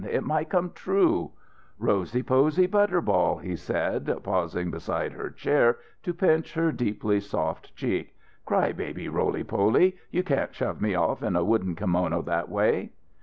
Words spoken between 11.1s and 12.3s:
in a wooden kimono